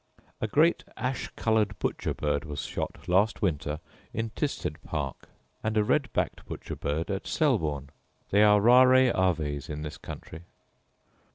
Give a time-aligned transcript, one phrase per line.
[0.41, 3.79] A great ash coloured butcher bird was shot last winter
[4.15, 5.29] in Tisted park,
[5.61, 7.91] and a red backed butcher bird at Selborne:
[8.31, 10.45] they are rarae aves in this country.